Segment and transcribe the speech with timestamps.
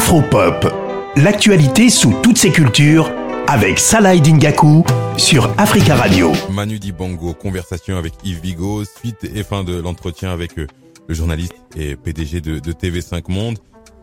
[0.00, 0.66] Afropop,
[1.16, 3.12] l'actualité sous toutes ses cultures
[3.46, 4.82] avec Salah Dingaku
[5.18, 6.32] sur Africa Radio.
[6.50, 10.66] Manu Dibango, conversation avec Yves Bigot, suite et fin de l'entretien avec euh,
[11.06, 13.58] le journaliste et PDG de, TV5 Monde,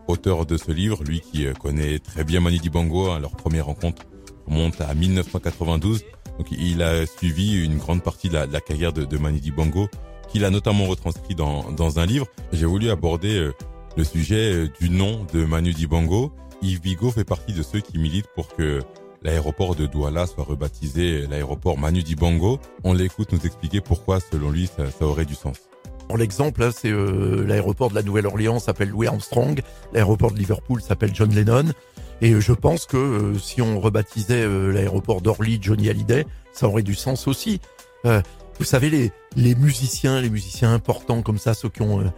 [0.07, 3.65] auteur de ce livre, lui qui euh, connaît très bien Manu Dibango, hein, leur première
[3.65, 4.03] rencontre
[4.45, 6.03] remonte à 1992.
[6.37, 9.87] Donc il a suivi une grande partie de la, carrière de, Manu Dibango,
[10.29, 12.27] qu'il a notamment retranscrit dans, dans un livre.
[12.53, 13.53] J'ai voulu aborder euh,
[13.97, 16.31] le sujet euh, du nom de Manu Dibango.
[16.61, 18.81] Yves Bigot fait partie de ceux qui militent pour que
[19.23, 22.59] l'aéroport de Douala soit rebaptisé l'aéroport Manu Dibango.
[22.83, 25.57] On l'écoute nous expliquer pourquoi, selon lui, ça, aurait du sens.
[26.15, 29.61] L'exemple, c'est euh, l'aéroport de la Nouvelle-Orléans s'appelle Louis Armstrong,
[29.93, 31.71] l'aéroport de Liverpool s'appelle John Lennon.
[32.21, 36.95] Et euh, je pense que si on rebaptisait l'aéroport d'Orly Johnny Hallyday, ça aurait du
[36.95, 37.59] sens aussi.
[38.03, 42.11] vous savez, les, les musiciens, les musiciens importants comme ça, ceux qui ont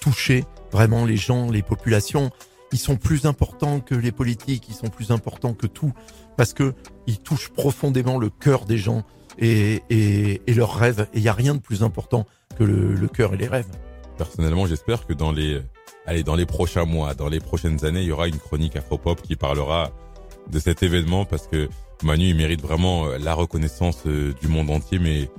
[0.00, 2.32] touché vraiment les gens, les populations,
[2.72, 5.92] ils sont plus importants que les politiques, ils sont plus importants que tout,
[6.36, 6.74] parce que
[7.06, 9.04] ils touchent profondément le cœur des gens
[9.38, 11.06] et, leurs rêves.
[11.14, 12.26] Et il n'y a rien de plus important
[12.58, 13.70] que le, le cœur et les rêves.
[14.18, 15.62] Personnellement, j'espère que dans les,
[16.06, 19.22] allez, dans les prochains mois, dans les prochaines années, il y aura une chronique Afropop
[19.22, 19.92] qui parlera
[20.50, 21.68] de cet événement parce que
[22.02, 25.30] Manu, il mérite vraiment euh, la reconnaissance euh, du monde entier, mais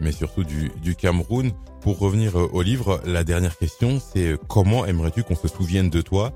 [0.00, 1.52] mais surtout du, du Cameroun.
[1.80, 5.90] Pour revenir euh, au livre, la dernière question, c'est euh, comment aimerais-tu qu'on se souvienne
[5.90, 6.32] de toi?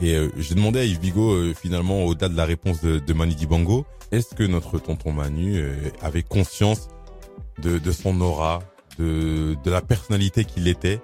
[0.00, 3.34] Et euh, j'ai demandé à Yves Bigot, finalement, au-delà de la réponse de, de Manu
[3.34, 5.62] Dibango, est-ce que notre tonton Manu
[6.02, 6.88] avait conscience
[7.60, 8.60] de, de son aura,
[8.98, 11.00] de, de la personnalité qu'il était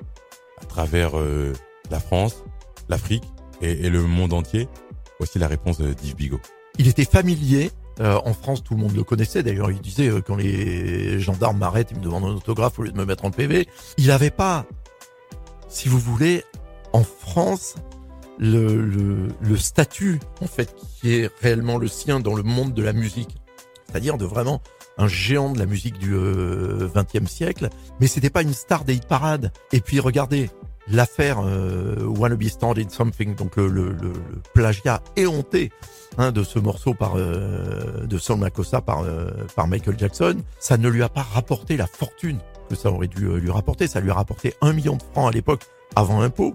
[0.60, 1.12] à travers
[1.90, 2.44] la France,
[2.88, 3.24] l'Afrique
[3.60, 4.68] et, et, le monde entier?
[5.18, 6.40] Voici la réponse d'Yves Bigot.
[6.78, 9.42] Il était familier euh, en France, tout le monde le connaissait.
[9.42, 12.90] D'ailleurs, il disait euh, quand les gendarmes m'arrêtent, ils me demandent un autographe au lieu
[12.90, 13.68] de me mettre en PV.
[13.98, 14.64] Il n'avait pas,
[15.68, 16.44] si vous voulez,
[16.92, 17.74] en France,
[18.38, 22.82] le, le, le, statut en fait qui est réellement le sien dans le monde de
[22.82, 23.36] la musique,
[23.86, 24.62] c'est-à-dire de vraiment
[24.98, 27.68] un géant de la musique du XXe euh, siècle.
[28.00, 29.52] Mais c'était pas une star des hit parades.
[29.72, 30.50] Et puis regardez,
[30.92, 34.12] l'affaire euh, Wanna Be Started Something, donc le, le, le,
[34.54, 35.72] plagiat éhonté
[36.18, 40.76] hein, de ce morceau par euh, de Sol Makossa par euh, par Michael Jackson, ça
[40.76, 42.38] ne lui a pas rapporté la fortune
[42.68, 43.86] que ça aurait dû euh, lui rapporter.
[43.86, 45.64] Ça lui a rapporté un million de francs à l'époque
[45.96, 46.54] avant impôt,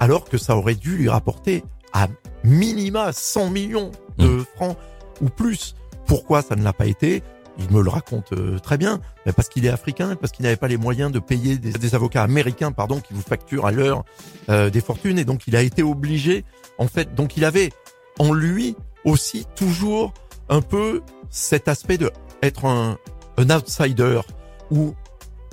[0.00, 2.08] alors que ça aurait dû lui rapporter à
[2.42, 4.44] minima 100 millions de mmh.
[4.56, 4.76] francs
[5.20, 5.76] ou plus.
[6.06, 7.22] Pourquoi ça ne l'a pas été?
[7.58, 9.00] Il me le raconte euh, très bien,
[9.36, 12.72] parce qu'il est africain, parce qu'il n'avait pas les moyens de payer des, avocats américains,
[12.72, 14.04] pardon, qui vous facturent à l'heure
[14.48, 16.44] euh, des fortunes, et donc il a été obligé,
[16.78, 17.70] en fait, donc il avait
[18.18, 20.14] en lui aussi toujours
[20.48, 22.10] un peu cet aspect de
[22.42, 22.98] être un,
[23.36, 24.20] un outsider
[24.70, 24.94] ou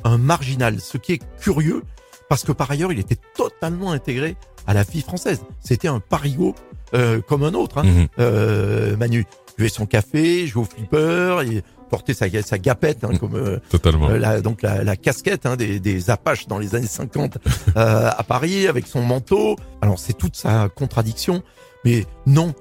[0.04, 1.84] un marginal, ce qui est curieux,
[2.30, 4.36] parce que par ailleurs, il était totalement intégré
[4.68, 5.42] à la vie française.
[5.60, 6.56] C'était un parigot
[6.94, 8.08] euh, comme un autre, hein, mhm.
[8.20, 9.26] euh, Manu.
[9.58, 14.10] Buvait son café, jouait au flipper, et porter sa, sa gapette, hein, comme euh, Totalement.
[14.10, 17.38] Euh, la, donc la, la casquette hein, des, des, Apaches dans les années 50
[17.78, 19.56] euh, à Paris, avec son manteau.
[19.82, 21.44] Alors c'est toute sa contradiction,
[21.84, 22.54] mais non.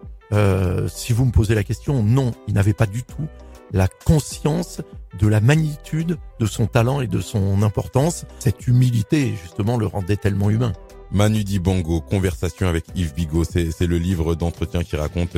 [0.89, 3.27] si vous me posez la question, non, il n'avait pas du tout
[3.73, 4.81] la conscience
[5.19, 8.25] de la magnitude de son talent et de son importance.
[8.39, 10.73] Cette humilité, justement, le rendait tellement humain.
[11.11, 15.37] Manu Dibongo, conversation avec Yves Bigot, c'est le livre d'entretien qui raconte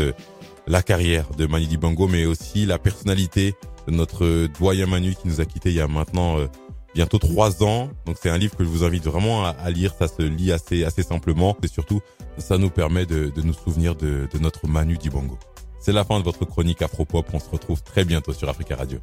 [0.66, 3.54] la carrière de Manu Dibango, mais aussi la personnalité
[3.88, 6.46] notre doyen Manu qui nous a quitté il y a maintenant euh,
[6.94, 7.88] bientôt trois ans.
[8.06, 9.92] Donc c'est un livre que je vous invite vraiment à, lire.
[9.98, 12.00] Ça se lit assez assez simplement et surtout
[12.38, 15.38] ça nous permet de, de nous souvenir de, de notre Manu Dibango.
[15.78, 17.26] C'est la fin de votre chronique Afropop.
[17.32, 18.98] On se retrouve très bientôt sur Africa Radio.